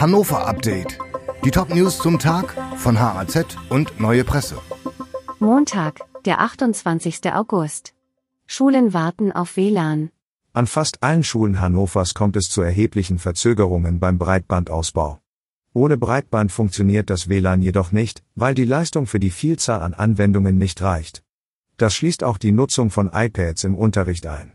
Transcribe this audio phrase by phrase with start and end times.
[0.00, 0.96] Hannover Update.
[1.44, 4.56] Die Top-News zum Tag von HAZ und Neue Presse.
[5.40, 7.32] Montag, der 28.
[7.32, 7.94] August.
[8.46, 10.10] Schulen warten auf WLAN.
[10.52, 15.18] An fast allen Schulen Hannovers kommt es zu erheblichen Verzögerungen beim Breitbandausbau.
[15.74, 20.58] Ohne Breitband funktioniert das WLAN jedoch nicht, weil die Leistung für die Vielzahl an Anwendungen
[20.58, 21.24] nicht reicht.
[21.76, 24.52] Das schließt auch die Nutzung von iPads im Unterricht ein.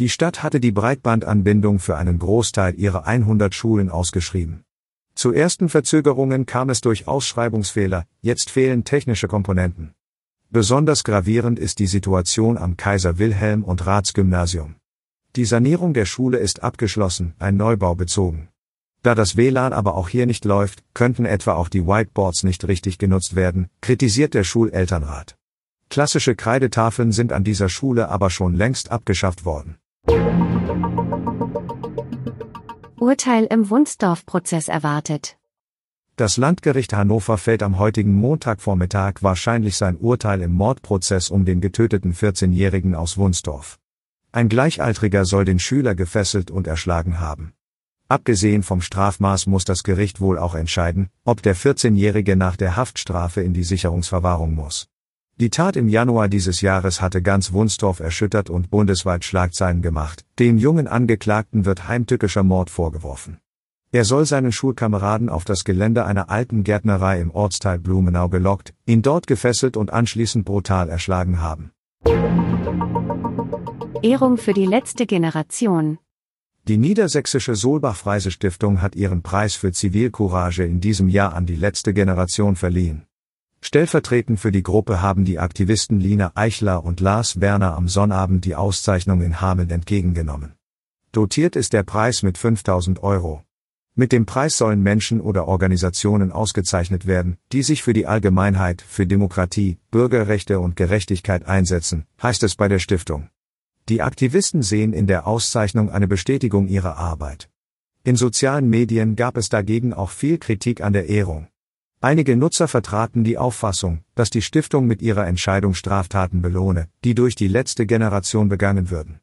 [0.00, 4.64] Die Stadt hatte die Breitbandanbindung für einen Großteil ihrer 100 Schulen ausgeschrieben.
[5.14, 9.92] Zu ersten Verzögerungen kam es durch Ausschreibungsfehler, jetzt fehlen technische Komponenten.
[10.50, 14.76] Besonders gravierend ist die Situation am Kaiser Wilhelm und Ratsgymnasium.
[15.36, 18.48] Die Sanierung der Schule ist abgeschlossen, ein Neubau bezogen.
[19.02, 22.98] Da das WLAN aber auch hier nicht läuft, könnten etwa auch die Whiteboards nicht richtig
[22.98, 25.36] genutzt werden, kritisiert der Schulelternrat.
[25.88, 29.76] Klassische Kreidetafeln sind an dieser Schule aber schon längst abgeschafft worden.
[33.02, 35.36] Urteil im Wunsdorf-Prozess erwartet.
[36.14, 42.14] Das Landgericht Hannover fällt am heutigen Montagvormittag wahrscheinlich sein Urteil im Mordprozess um den getöteten
[42.14, 43.80] 14-Jährigen aus Wunsdorf.
[44.30, 47.54] Ein Gleichaltriger soll den Schüler gefesselt und erschlagen haben.
[48.06, 53.40] Abgesehen vom Strafmaß muss das Gericht wohl auch entscheiden, ob der 14-Jährige nach der Haftstrafe
[53.40, 54.91] in die Sicherungsverwahrung muss.
[55.42, 60.24] Die Tat im Januar dieses Jahres hatte ganz Wunstorf erschüttert und bundesweit Schlagzeilen gemacht.
[60.38, 63.38] Dem jungen Angeklagten wird heimtückischer Mord vorgeworfen.
[63.90, 69.02] Er soll seinen Schulkameraden auf das Gelände einer alten Gärtnerei im Ortsteil Blumenau gelockt, ihn
[69.02, 71.72] dort gefesselt und anschließend brutal erschlagen haben.
[74.00, 75.98] Ehrung für die letzte Generation.
[76.68, 82.54] Die niedersächsische Solbach-Freise-Stiftung hat ihren Preis für Zivilcourage in diesem Jahr an die letzte Generation
[82.54, 83.06] verliehen.
[83.64, 88.56] Stellvertretend für die Gruppe haben die Aktivisten Lina Eichler und Lars Werner am Sonnabend die
[88.56, 90.54] Auszeichnung in Hameln entgegengenommen.
[91.12, 93.44] Dotiert ist der Preis mit 5000 Euro.
[93.94, 99.06] Mit dem Preis sollen Menschen oder Organisationen ausgezeichnet werden, die sich für die Allgemeinheit, für
[99.06, 103.28] Demokratie, Bürgerrechte und Gerechtigkeit einsetzen, heißt es bei der Stiftung.
[103.88, 107.48] Die Aktivisten sehen in der Auszeichnung eine Bestätigung ihrer Arbeit.
[108.02, 111.46] In sozialen Medien gab es dagegen auch viel Kritik an der Ehrung.
[112.04, 117.36] Einige Nutzer vertraten die Auffassung, dass die Stiftung mit ihrer Entscheidung Straftaten belohne, die durch
[117.36, 119.20] die letzte Generation begangen würden.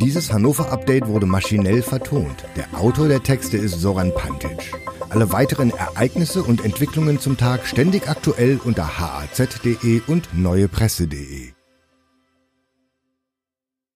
[0.00, 2.46] Dieses Hannover-Update wurde maschinell vertont.
[2.56, 4.72] Der Autor der Texte ist Soran Pantic.
[5.10, 11.53] Alle weiteren Ereignisse und Entwicklungen zum Tag ständig aktuell unter haz.de und neuepresse.de.